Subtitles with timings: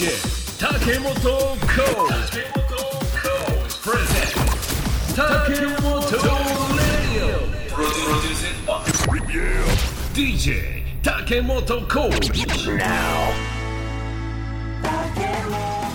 [0.00, 0.16] DJ
[0.58, 1.28] 竹本コー
[2.24, 2.40] チ。
[3.84, 5.20] プレゼン竹
[5.76, 6.00] 本
[6.74, 7.28] レディ
[8.66, 8.72] オ
[10.14, 10.40] DJ
[11.02, 12.32] 竹本コーチ。
[12.70, 12.86] Now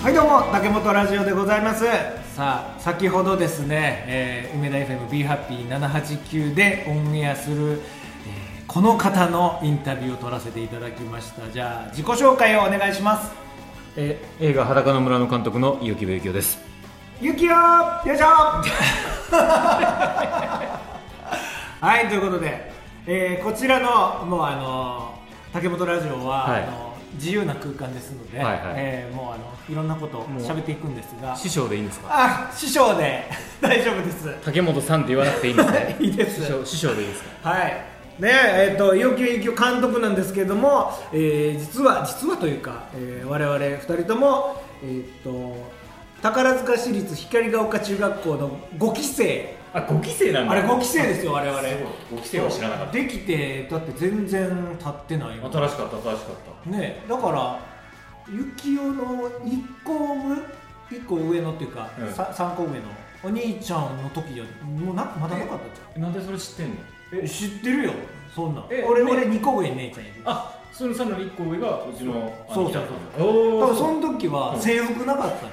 [0.04, 1.84] はいどうも竹本ラジオでございます。
[2.36, 11.50] さあ先ほどですね、えー梅田 FMBHappy789 でオンエアする、えーこの方のインタビューを取らせていただきました。
[11.50, 13.45] じゃあ自己紹介をお願いします
[13.96, 16.58] えー映画裸の村の監督の結城部幸男です。
[17.20, 18.26] ゆきよよいしょ。
[21.80, 22.70] はいということで、
[23.06, 25.14] えーこちらのもうあの
[25.52, 26.62] 竹本ラジオは、はい。
[26.64, 28.74] あの自由な空間ですので、はいはい。
[28.76, 31.34] えーもうあのいろんなことを喋っていくんですが。
[31.34, 32.08] 師匠でいいんですか？
[32.10, 33.24] あ師匠で
[33.62, 34.34] 大丈夫です。
[34.44, 35.96] 竹本さんって言わなくていいんですね。
[36.00, 36.42] いいです。
[36.42, 37.48] 師匠師匠でいいですか？
[37.50, 45.56] はいねえっと要求要求監督なんですけれども、えー実は実はというか、えー我々2人とも、えーっと
[46.22, 49.54] 宝塚市立光が丘中学校の5期生。
[49.74, 50.52] あ5期生なんだ。
[50.52, 51.60] あれ5期生ですよ我々。
[51.60, 51.64] す
[52.10, 52.92] ごい5期生は知らなかった。
[52.94, 54.48] できてだって全然
[54.82, 55.36] 経ってない。
[55.36, 57.60] よ新しかった新しかっねだから
[58.26, 60.36] 幸代の1個上
[60.90, 62.12] 一個上のっていうか、うん。
[62.12, 62.76] さ3個上の
[63.22, 65.94] お兄ちゃんの時はもうなまだなかったじゃん。
[65.94, 66.74] たなんでそれ知ってんの？
[67.12, 67.92] え知ってるよ。
[68.34, 68.60] そんな。
[68.62, 68.84] んえね。
[68.88, 72.12] 俺俺2個上姉ちゃんいるあそのさらに1個上がうちの
[72.52, 72.82] そうそう
[73.18, 73.28] そう。
[73.28, 75.46] おお多分その時は制服なかったんじ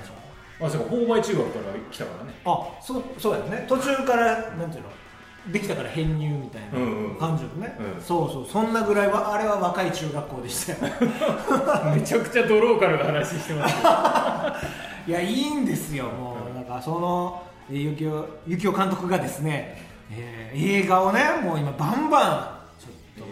[0.62, 2.34] ゃんあそうか購買中学から来たからね。
[2.46, 3.66] あそうそうやね。
[3.68, 4.90] 途中からなんていうの？
[5.52, 7.14] できたから編入みたいうんうん。
[7.16, 8.02] な感じよね、うん。
[8.02, 8.46] そうそう。
[8.48, 10.94] そんなぐらいはあれは若い中学校でしたよ。
[11.94, 13.76] めちゃくちゃドローカルな話してます
[15.06, 16.06] いやいいんですよ。
[16.06, 16.66] もうなん。
[16.66, 19.82] かそのえー幸男幸男監督がですね、
[20.18, 23.32] えー映画をねもう今バンバンちょっと。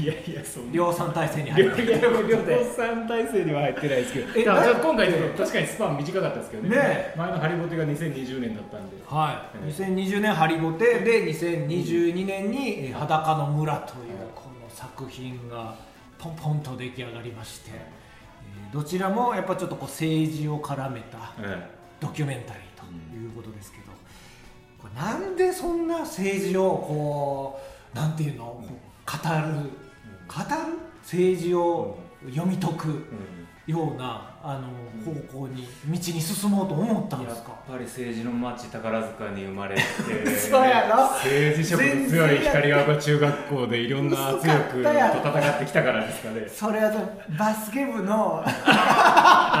[0.00, 0.72] いやいやいやんな。
[0.72, 3.44] 量産体制に入って量産体制。
[3.44, 4.40] には入ってないですけど。
[4.40, 6.76] えだから今回ちょっと確かにスパン短かったですけどね。
[6.76, 8.96] ね前のハリボテが2020年だったんで。
[9.06, 15.74] はい、え2020年ハリボテで2022年にえー裸の村というこの作品が
[16.18, 18.00] ポンポンと出来上がりまして、えー
[18.72, 21.62] どちらもやっぱちょっとこう政治を絡めたうん
[22.00, 22.84] ドキュメンタリーと
[23.16, 23.89] いうことですけど、
[24.96, 27.60] なんでそんな政治をこ
[27.94, 30.78] うなんていうの、語る、語る？
[31.02, 31.98] 政治を
[32.28, 33.04] 読み解く？
[33.66, 34.68] ようなあの
[35.04, 37.52] 方向に道に進もうと思ったんやっですか？
[37.70, 39.82] ぱり政治の町宝塚に生まれて
[40.34, 40.96] そうやろ？
[41.12, 46.48] 政治色の強い光が丘中学校でいろんな圧力と戦ってきたからですかね。
[46.48, 46.90] それは
[47.38, 48.42] バスケ部の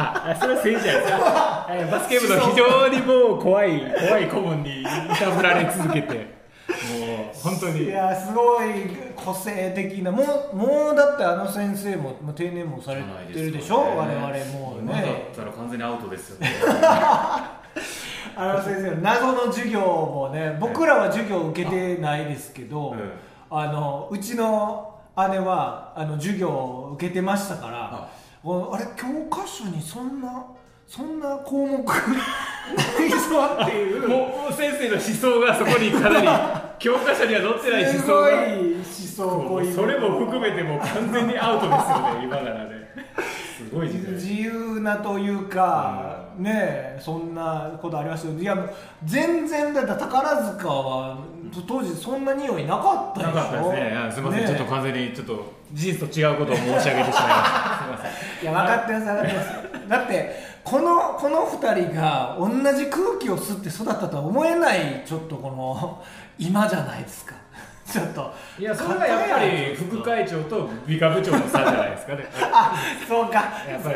[0.00, 1.66] あそれは政治じゃないですか。
[1.70, 4.84] えバスケ部の非常にもう怖い怖い顧問にい
[5.18, 6.40] たぶられ続けて。
[6.70, 7.84] もう本当に。
[7.84, 8.68] いやすごい
[9.16, 13.02] 個性的なもうもうだってあの先生ももう定年もされ
[13.32, 16.48] てるでしょ、我々もう今だっねたら完全にアウトですよね。
[18.36, 23.12] あの先生の謎の授業もね僕らは授業受けてないですけど、うん
[23.52, 28.08] あのうちの姉はあの授業を受けてましたから
[28.42, 30.46] あれ教科書にそんな
[30.86, 33.16] そんな項目ないぞ
[33.62, 34.08] っていう。
[34.10, 36.28] もう先生の思想がそこにかなり
[36.80, 38.28] 教科書には載ってない思想が。
[39.04, 42.80] すごい思想それも含めてもう完全にアウトですよね今ならね。
[43.56, 44.14] すごい時代。
[44.14, 48.70] 自由なというか、ねえそんなことありましたいやもう
[49.04, 51.18] 全然だ宝塚は
[51.66, 53.34] 当時そんな匂いなかったでしょ？
[53.34, 53.96] なかったですね。
[54.08, 54.48] あすみません、ねえ。
[54.48, 57.78] ちょっと完全にちょっと事実と違うことを申し上げてしまいました。
[57.78, 59.88] すみませんいや分かってます分かってます。
[59.88, 66.02] だってこのこの2人が同じ空気を吸って育ったとは思えないちょっとこの
[66.38, 67.34] 今じゃないですか
[67.90, 68.32] ちょっと。
[68.58, 72.26] いやそれはやっぱり副会長と美化部長の差じゃないですかね。
[72.52, 72.76] あ
[73.08, 73.44] そうか。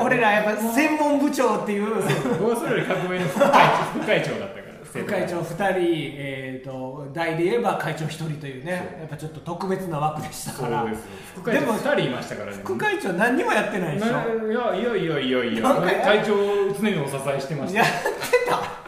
[0.00, 1.94] 俺らやっぱ専門部長っていう。
[2.38, 3.58] 僕はそれより革命の副会長
[3.92, 8.96] 副会長だったから 副会長2人、えー、と代で言えば会長1人というね。
[9.00, 10.86] やっぱちょっと特別な枠でしたそから
[11.34, 12.58] 副会長でも2人いましたからね。
[12.62, 14.12] 副会長何にもやってないでしょ。
[14.12, 15.62] ないやいやいやいやいや。
[16.04, 17.80] 会長を常にお支えしてました。
[17.80, 18.84] やってた。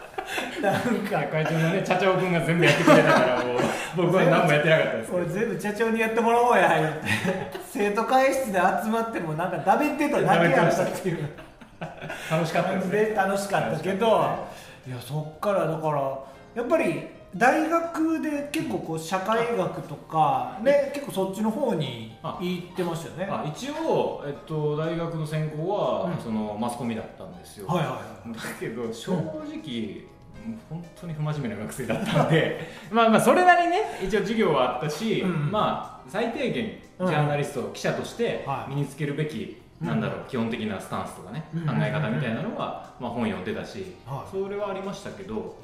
[0.63, 1.23] なんか。
[1.31, 3.56] 会長のね社長君が全部やってくれたからもう
[3.97, 11.29] 僕は何もやってなかったです俺全部社長にやってもらおうや言って生徒会室で集まってもなんかだべってただけやったっていう。
[12.31, 13.15] 楽しかったですね。
[13.15, 14.07] 楽しかったけど
[14.87, 16.19] いやそっからだから
[16.55, 17.03] やっぱり
[17.37, 23.29] 大学で結構こう社会学とかね結構そっちの方にあ行ってましたよね。
[23.31, 26.19] あ一応、えっと、大学の専攻は、うん。
[26.19, 28.33] そのマスコミだったんですよ、はいはいはい。
[28.33, 29.45] だけど正直、もう
[30.69, 32.61] 本当に不真面目な学生だったんで。
[32.91, 38.75] まあまあそれなりにね一応授業はあったし、うんまあ最低限ジャーナリスト、記者としてはい。
[38.75, 44.31] 身につけるべきなんだろう基本的なスタンスとかね、うん考え方みたいなのは、まあ、本読んでたし、はい。
[44.31, 45.59] それはありましたけど、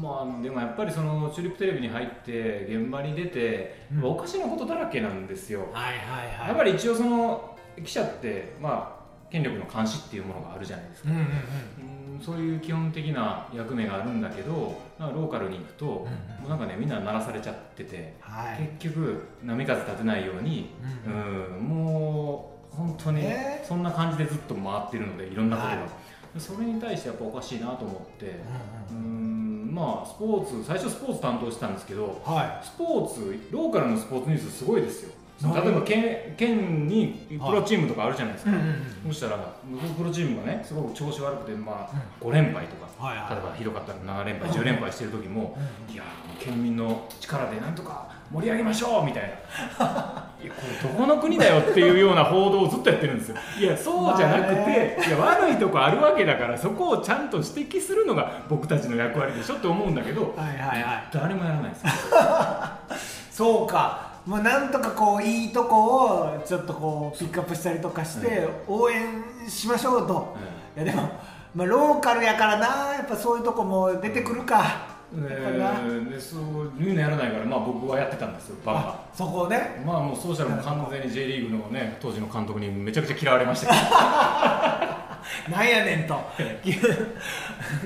[0.00, 4.04] まあ、でもやっぱりそのチューリップテレビに入って現場に出て、うん。
[4.04, 6.48] おかしなことだらけなんですよ、はいはいはい。
[6.48, 11.10] やっぱり一応その記者って、まあ、権力の監視っていうものがあるじゃないですか。
[11.10, 16.06] うんうんうんうんそういう基本的な役目があるんだけどローカルに行くと、も
[16.46, 18.68] うなんかねみんな鳴らされちゃっててはい。
[18.78, 20.70] 結局波風立てないように、
[21.06, 21.58] ううん。
[21.60, 23.66] ん、もう本当にえー？
[23.66, 25.88] そんな感じでずっと回ってるのでいろんなことが、はい。
[26.40, 28.26] それに対してやっぱおかしいなと思って
[28.90, 29.74] ううんん。
[29.74, 35.10] まあスポーツ最初スポーツ担当してたんですけどはスポーツローカルのスポーツニュースすごいですよ。
[35.10, 38.54] はい例えば県県にプロチームとかあるじゃないですか、い。
[38.54, 38.68] うんうん
[39.06, 39.12] うん。
[39.12, 39.36] そしたら
[39.96, 42.28] プロチームがねすごく調子悪くて、まあうん。
[42.28, 43.30] 5連敗とか、はいはい。
[43.30, 45.56] 例えばひどかったら7連敗10連敗してる時も、
[45.88, 49.28] うんいやー県民の力でなんとか盛り上げましょうみたいな。
[50.42, 53.36] いやこれどこの国だよっていうような報道をずっとやってるんですよ。
[53.60, 61.08] いやそうじゃなくて、いや悪いとこあるわけだからそこをちゃんと指摘するのが僕たちの役割でしょって思うんだけどはいはいはい。
[61.12, 61.90] 誰もやらないですよ。
[63.30, 70.36] そうかもうなんとかこういいとこをちょっとこうピックアップしたりとかして応援しましょうと、
[70.76, 71.10] いやでも、
[71.54, 72.66] まあ、ローカルやからな。
[72.92, 76.42] やっぱそういうとこも出てくるか、えーでそう
[76.78, 78.78] いうのやらないから、まあ、僕はやってたんですよバカ。
[78.80, 79.82] あそこをね。
[79.86, 83.78] まあもうソーシャルも完全に J リーグのね当時の監督にめちゃくちゃ嫌われましたけど
[85.50, 86.18] なんやねんと。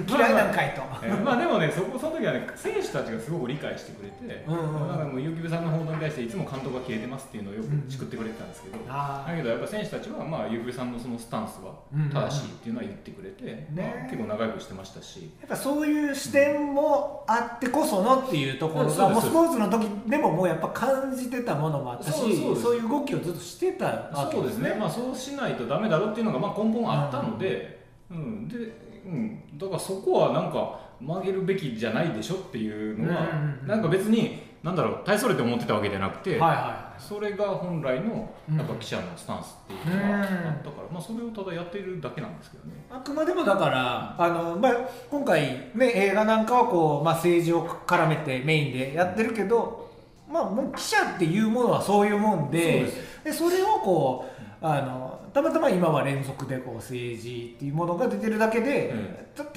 [0.06, 4.82] 嫌いなんかいと、えーまあでもねそこその時はね選手たちがすごく理解してくれて、うんうん。
[4.82, 15.30] うんだからもう結城さんの報道に対していつも監督が消えてますっていうのをよくチクってくれてたんですけど、あだけどやっぱ選手たちはまあ結城さんのそのスタンスはうんうんうん正しいっていうのは言ってくれて、ねまあ、結構仲良くしてましたし。
[15.40, 28.56] やっぱそういう視点もあってこそのっていうところが、そうですもうスポーツの時でももうやっぱ感じてたものもあったしそういう動きをずっとしてたわけそうですね、まあ、そうしないとダメだろうっていうのがまあ根本あったので,、うんで
[29.04, 33.26] うん、だからそこはなんか曲げるべきじゃないでしょっていうのは、
[33.64, 38.56] うなんか別になんだろう大それて思ってたわけじゃなくて、はいはそれが本来のうん。
[38.56, 40.26] やっぱ記者のスタンスっていうのがあっ
[40.62, 40.94] たから、うん。
[40.94, 42.74] まあ、それをただやっているだけなんですけどね。
[42.74, 44.72] いあくまでもだからあの、まあ、
[45.10, 49.90] 今回、ね、映画なんかはこう、まあ、政治を絡めてメインでやってるけど、
[50.30, 54.30] まあ、もう記者っていうものはそういうもんでそうでそれをこ
[54.62, 58.94] うあのたまたま今は連続でこう政治っていうものが出てるだけで、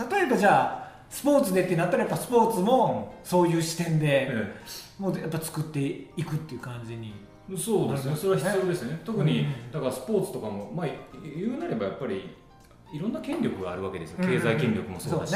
[0.10, 4.56] 例えばじゃあスポーツでってなったらやっぱスポーツもそういう視点で、え
[4.98, 7.14] もうやっぱ作っていくっていう感じに。
[7.52, 10.88] えそうですね、それは必要ですね、特にうんだからスポーツとかも、まあ、
[11.22, 12.36] 言うなればやっぱり
[12.92, 14.30] いろんな権力があるわけですよ、うん。
[14.30, 15.36] 経済権力もそうだし、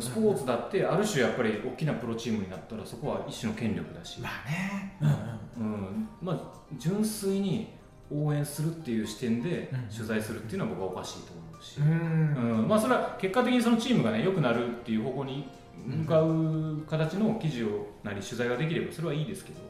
[0.00, 4.96] スポーツだってある種やっぱり大きなプロチームになったらそこは一種の権力だし、まあね、
[5.58, 6.08] うん。
[6.20, 6.38] まあ、
[6.76, 7.77] 純粋に
[8.10, 9.94] 応援するっていう視点でうん。
[9.94, 12.60] 取材するっていうのは僕はおかしいと思うし、うん。
[12.60, 12.68] うん。
[12.68, 15.48] まあ、それは結果的にそのチームがね良くなるっていう方向に
[15.86, 19.60] 向かう形の記事をなり取材ができればそれはいいですけど、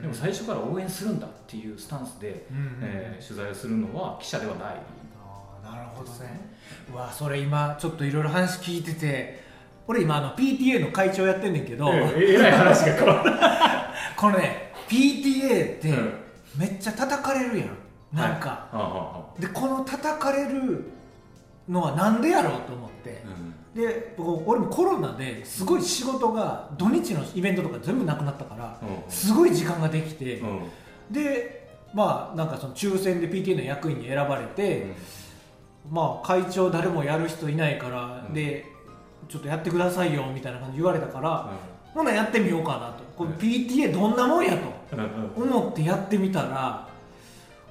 [0.00, 4.76] でも最初から応援するんだっていうスタンスで、うんうんえー取材をするのは記者ではない。
[5.22, 6.40] あーなるほどね。
[6.92, 9.44] うわそれ今ちょっといろいろ話聞いてて
[9.86, 13.32] 俺今あの PTA の会長やってんねんけど、ええらい話が変わる。
[14.16, 16.12] このね PTA ってうん。
[16.56, 17.68] めっちゃ叩かれるやん
[18.12, 20.90] なんか、はあはでこの叩かれる
[21.68, 23.22] のはなんでやろうと思って。
[23.24, 23.54] あ、うん。
[23.74, 30.60] で僕俺もコロナですごい仕事が土日のイベントとか全部なくなったからうんすごい時間ができて、うん。
[31.10, 34.94] でまあなんかその抽選で PTA の役員に選ばれて、
[35.88, 38.34] まあ会長誰もやる人いないから、うん。
[38.34, 38.66] で
[39.28, 41.50] ちょっとやってくださいよみたいな感じで言われたから、
[41.94, 43.04] ほなやってみようかなと。
[43.16, 43.36] これうん。
[43.36, 44.96] PTA どんなもんやと
[45.36, 46.88] 思ってやってみたら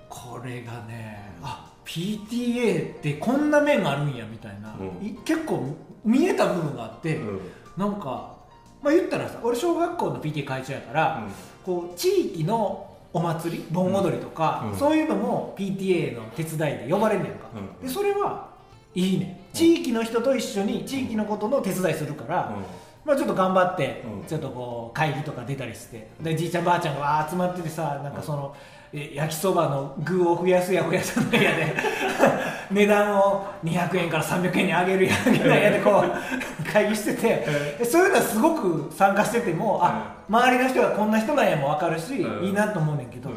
[0.09, 5.05] これがねあ PTA ってこんな面があるんやみたいな、うん。
[5.05, 7.39] い結構見えた部分があって、うん。
[7.77, 8.37] なんか
[8.81, 11.27] まあ言ったらさ俺小学校の PTA 会長やから、
[11.65, 14.77] こう地域のお祭り盆踊りとか、うん。
[14.77, 17.87] そういうのも PTA の手伝いで呼ばれんねんか、うん。
[17.87, 18.49] でそれは
[18.93, 19.39] いいね。
[19.51, 19.55] ん。
[19.55, 22.55] 地域の人と一緒に地域のことの手伝いするから、
[23.03, 24.27] まあ、ちょっと頑張って、うん。
[24.27, 31.75] ちょっとこう会議とか出たりしてでじいちゃんばあちゃんがわー集まっててさなんかその、え焼きそばの具を増やすや増やさないやで。
[32.71, 37.45] 値段を200円から300円に上げるや上げないやでこう 会議してて。
[37.79, 43.29] でそういうのはすごく参加しててもあ周りの人がこんな人なんやも分かるし、うんいいなと思うねんけど、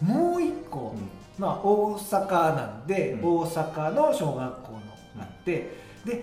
[0.00, 0.94] もう一個、
[1.38, 3.38] まあ、大阪なんで、うん。
[3.40, 4.80] 大阪の小学校の
[5.20, 5.70] あって、
[6.04, 6.22] で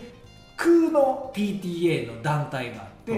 [0.58, 3.16] 空の PTA の団体があって、う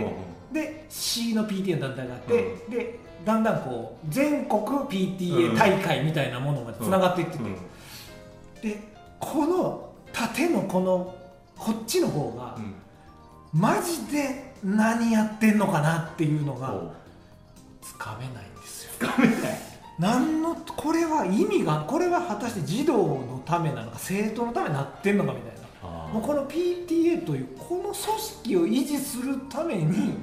[0.52, 0.54] ん。
[0.54, 2.34] で C の PTA の団体があって、
[2.70, 7.44] でだんだんこう全国 PTA 大会みたいなものまでつながっていってて、
[8.62, 8.80] で
[9.20, 11.16] この縦のこの
[11.58, 12.74] こっちの方がうん。
[13.54, 16.94] マジで何やってんのかなっていうのがこ
[17.82, 18.92] つかめないんですよ。
[19.02, 19.60] う掴めない。
[19.98, 25.68] 何のこれは意味がこれは果たして児童のためなのか生徒のためになってんのかみたいな。
[25.82, 30.16] あもうこの PTA というこの組織を維持するために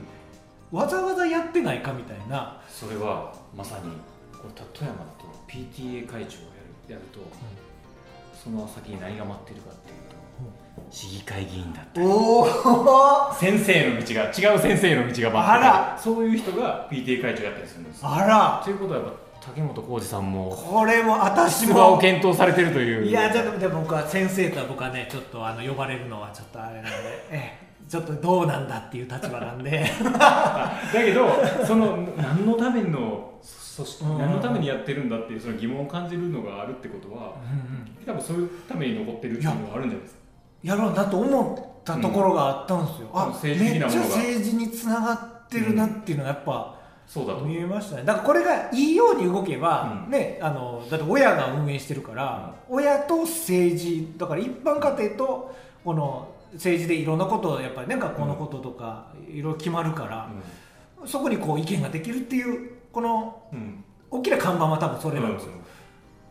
[0.75, 3.93] わざわざやってないかみたいな、それはまさに
[4.33, 7.21] こう富山だと PTA 会長をやるやると、
[8.35, 10.17] その先に何が待ってるかっていうと
[10.91, 12.07] 市議会議員だったり。
[13.39, 15.99] 先生の道が違う先生の道が待ってたりあら。
[16.03, 18.09] そういう人が PTA 会長やったりするんですよ。
[18.11, 18.61] あら。
[18.65, 19.13] ということはやっぱ
[19.47, 23.07] 竹本浩二さんもこれも私出馬をも検討されてるという。
[23.07, 26.91] いやちょっとでも僕は先生とは僕はねちょっとあの呼ばれるのはちょっとあれなんで、
[27.31, 29.91] ええ、ちょっとどうなんだっていう立場なんで。
[30.03, 31.29] だけど
[31.67, 34.19] その何のためのそしうん。
[34.19, 37.35] 何のためにやってるんだっていうその疑問を感じるのがあるってことは
[38.07, 40.25] 多分そういうために残ってるっていうのはあるんじゃないですか
[40.65, 44.07] やろうなと思ったところがあったんですよ、あ政治的なものが。
[44.07, 48.05] めっちゃ政治につながってるなっていうのがやっぱ、そうだと見えましたね。
[48.05, 50.11] だからこれがいいように動けば、うん。
[50.11, 60.31] ねあのだって親が運営してるから、親と政治だから一般家庭とこの政治でいろんなことをやっぱりね学校のこととかいろいろ決まるから、
[61.07, 63.59] そこにこう意見ができるっていうこのうん。
[63.59, 65.53] うん大きな看板は多分それなんですよ、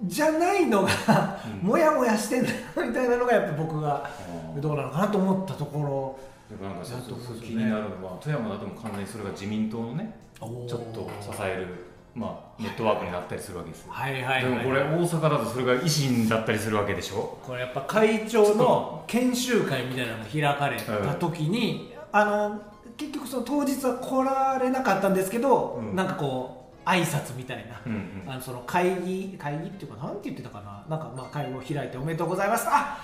[0.03, 1.67] じゃないのがうん。
[1.67, 4.09] もやもやしてんだみたいなのがやっぱ僕が
[4.55, 4.61] うん。
[4.61, 6.17] どうなのかなと思ったとこ
[6.49, 7.63] でもなんかそうそうそうだと思うんですよね。
[7.63, 11.67] 気になるのは富山だとも完全にそれが自民党のねろちょっと支える、
[12.15, 17.39] まあ、ネットワークになったりするわけですよ、はいはいはいでもこれ大阪だとそれが維新だったりするわけでしょ？
[17.41, 22.61] これやっぱ会長の研修会みたいなのが開かれた時に、あの
[22.97, 25.95] 結局その当日は来られなかったんですけど、うん。
[25.95, 28.31] なんかこう挨拶みたいな、うんうん。
[28.31, 30.85] あのその会議会議っていうかなんて言ってたかな？
[30.87, 32.67] なんかまあ会合を開いておめでとうございます。
[32.69, 32.99] あ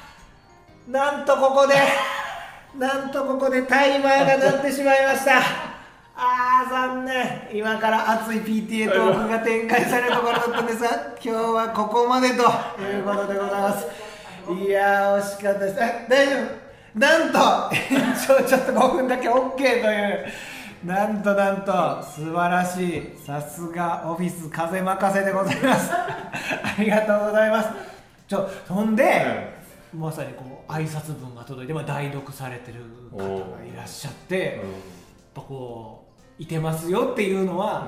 [0.88, 1.74] なんとここで
[2.78, 5.42] なんとここでタイマーが鳴ってしまいました
[6.22, 7.48] あー残念。
[7.54, 10.90] 今から熱い PTA トークが展開されるところだったんですが
[11.24, 13.88] 今日はここまでということでございます。
[14.52, 15.78] いやー惜しかったです。
[15.80, 16.36] え大丈
[16.96, 17.00] 夫？
[17.00, 17.40] なんと
[17.74, 20.26] 延長ちょっと5分だけ OK という。
[20.84, 21.72] なんとなんと
[22.04, 23.18] 素晴らしい。
[23.26, 25.92] さすがオフィス風任せでございます。
[25.94, 27.70] ありがとうございます。
[28.28, 29.54] ちょそんで、
[29.94, 32.80] まさにこう挨拶文が届いて、まあ、代読されてる
[33.12, 33.26] 方が
[33.66, 34.56] いらっしゃって、やっ
[35.34, 35.99] ぱこう
[36.40, 37.88] いてますよっていうのは、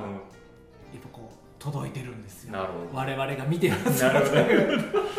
[0.93, 2.51] やっぱこう届いてるんですよ。
[2.51, 2.97] なるほど。
[2.97, 4.13] 我々が見てますよ。
[4.13, 4.41] なるほど。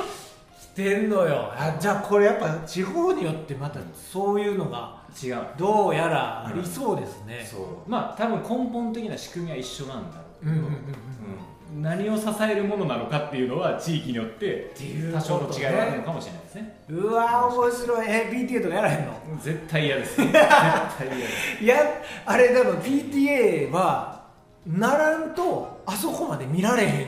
[0.74, 1.50] 来てんのよ。
[1.54, 5.38] あじゃあこれやっぱ地方によってまたそういうのが違う。
[5.56, 7.90] どうやらありそうですね、そう。
[7.90, 10.74] まあ多分根本的な仕組みは一緒なんだろうけど、うんうんうんうん。
[10.74, 10.82] うん
[11.80, 14.72] 何を支えるものなのかっていうのは地域によって
[15.12, 16.76] 多少の違いはあるのねかもしれないですね。
[16.90, 18.06] うわ面白い。
[18.08, 19.12] え PTA とかやらへんの？
[19.40, 20.16] 絶対嫌です。
[20.20, 20.40] 絶対
[21.06, 21.64] 嫌です。
[21.64, 21.76] いや
[22.26, 24.22] あれ多分 PTA は
[24.66, 27.06] ならんとあそこまで見られへん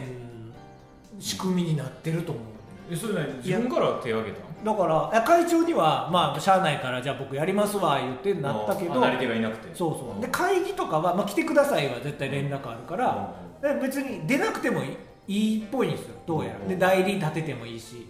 [1.18, 2.44] 仕組みになってると思う。
[2.90, 3.34] えそれ何？
[3.44, 4.44] 自分から手を挙げたの？
[4.64, 9.74] だから会長にはまあ社内からじゃあ僕やりますわ言ってなったけどあなり手がいなくて。
[9.74, 10.22] そうそう。
[10.22, 13.43] で会議とかは、まあ、来てくださいは絶対連絡あるから、で
[13.80, 16.58] 別に出なくてもいいいいっぽいんですよどうやら。
[16.58, 16.68] うん。
[16.68, 18.06] で代理立ててもいいし。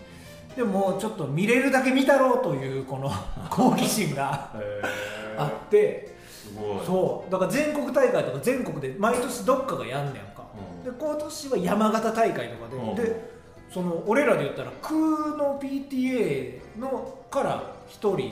[0.57, 3.11] でもちょっと見れるだけ見たろうというこの
[3.51, 4.51] 好奇心が
[5.37, 6.15] あって。
[6.29, 6.87] すごい。
[6.87, 7.31] そう。
[7.31, 10.45] だから全国大会とか全国で毎年どっかがやんねやんか、
[10.85, 10.93] うん。
[10.93, 12.95] で今年は山形大会とかで、うん。
[12.95, 13.35] で
[13.73, 18.31] その俺らで言ったら空の PTA のから1人うん。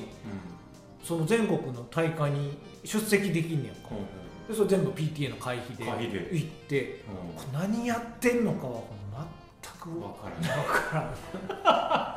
[1.04, 3.88] その全国の大会に出席できんねやんか。
[3.92, 4.22] うん
[4.52, 5.84] でそれ全部 PTA の会費で
[6.32, 7.02] 行って
[7.52, 7.58] うん。
[7.58, 8.80] 何やってんのかは
[9.62, 10.28] 全く分か
[10.92, 11.00] ら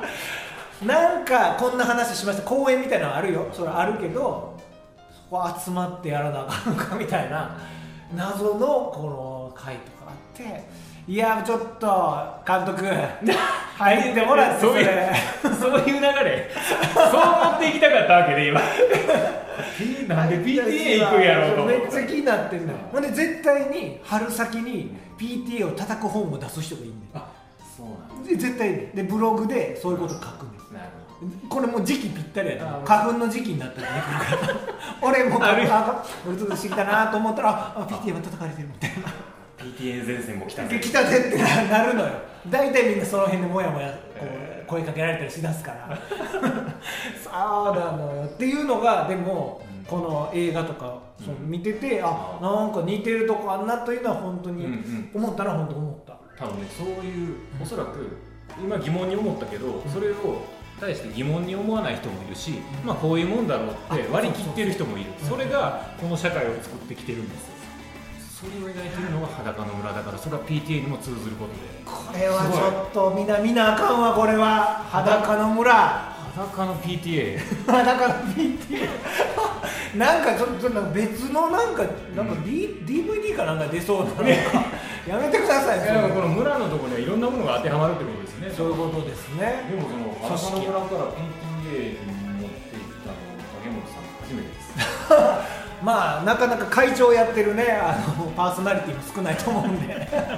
[0.84, 2.42] いなんかこんな話しました。
[2.42, 3.48] 公演みたいなのあるよ。
[3.52, 4.60] それあるけど
[5.10, 7.56] そこ集まってやらなあかんのかみたいな。
[8.14, 10.64] 謎のこの会とかあって。
[11.08, 15.12] いやちょっと監督入ってもらってそういうれ
[15.58, 16.50] そういう流れ。
[16.92, 18.60] そう持っていきたかったわけで今。
[18.60, 19.45] え
[20.08, 27.32] なんで PTA 行くんやろうとめっちゃ気になってんのよほんで絶対に春先に PTA を叩く本を出す人がいいねあ
[27.76, 28.76] そうなんんで絶対に。
[28.94, 30.74] でブログでそういうこと書くねん。
[30.74, 30.88] なる
[31.48, 34.02] これもう時期ぴったりやなあ花粉の時期になったらね。
[34.02, 34.54] 来るから
[35.02, 39.12] 俺もあるあ俺ちょっとしてきたなと思ったらああ PTA は叩かれてるみたいな。
[39.58, 40.78] PTA 前線も来たぜ。
[40.78, 42.12] 来たぜってなるのよ。
[42.50, 45.98] 大体みんなその辺でもやもやこう声かけられたりしだすから。
[47.22, 47.32] そう
[47.74, 48.24] なのよ。
[48.24, 49.84] っていうのがでもうん。
[49.86, 55.10] この映画とかそのうん見ててあなんか似てるとこあんなというのは本当にうんうん。
[55.14, 56.16] 思ったら本当思った。
[56.38, 58.18] 多分ねそういうおそらく
[58.62, 60.14] 今疑問に思ったけどそれを
[60.80, 65.10] 対して疑問に思わない人もいるし、まあ、こういうもんだろうって割り切ってる人もいる。
[65.22, 67.55] それがこの社会を作ってきてるんですよ
[68.36, 71.80] それを描いてるのが裸の村だからそれは PTA にも通ずることで。
[71.86, 74.84] これはちょっとみんな見なあかんわこれは。
[74.92, 76.12] 裸の村。
[76.36, 78.84] 裸の PTA 裸の PTA
[79.96, 81.82] なんかちょっと別のなんか
[82.14, 88.52] なんか、D DVD かなんか出そうな、 やめてくださいいやでもこの村のところにはいろんなものが当てはまるってことですね。
[88.54, 89.64] そういうことですね。
[89.70, 93.16] でもその裸の村から PTA に持っていったの
[93.64, 99.94] 影本さん初めてですまあなかなか会長やってるねあのパーソナリティも少ないと思うんで。
[99.94, 100.32] なかなか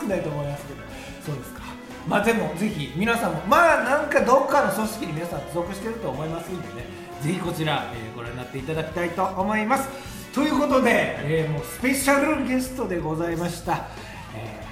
[0.00, 0.80] 少ないと思いますけど
[1.24, 1.62] そうですか。
[2.08, 6.86] まあでもぜひ皆さんもまあなんかどっかの組織に皆さん属してると思いますんでね
[7.22, 9.88] ぜひこちら、えーご覧になっていただきたいと思います。
[10.32, 13.86] ということで、えーもうスペシャルゲストでございました、
[14.36, 14.64] えー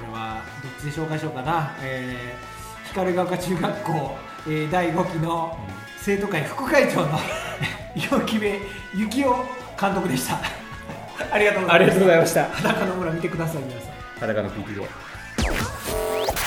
[0.00, 5.58] これはどっちで紹介しようかな、えー、光が丘中学校、えー第5期の
[6.00, 7.18] 生徒会副会長の
[7.96, 8.46] 岩木部
[8.94, 9.26] 幸雄
[9.80, 10.38] 監督でした。
[11.32, 11.78] ありがとうございました。
[11.78, 12.44] ありがとうございました。
[12.44, 13.90] 裸の村見てください皆さん。
[14.20, 14.86] 裸の PTA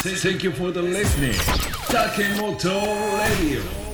[0.01, 1.34] Thank you for the listening.
[1.89, 2.70] Takemoto
[3.20, 3.88] Radio.